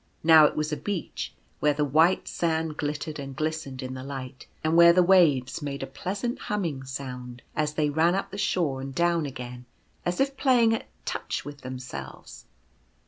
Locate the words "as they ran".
7.55-8.15